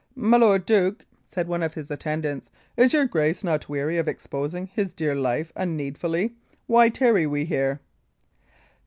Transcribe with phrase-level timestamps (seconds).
[0.15, 4.65] "My lord duke," said one of his attendants, "is your grace not weary of exposing
[4.65, 6.33] his dear life unneedfully?
[6.65, 7.81] Why tarry we here?"